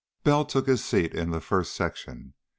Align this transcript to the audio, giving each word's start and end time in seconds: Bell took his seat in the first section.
Bell 0.23 0.45
took 0.45 0.65
his 0.65 0.83
seat 0.83 1.13
in 1.13 1.29
the 1.29 1.39
first 1.39 1.75
section. 1.75 2.33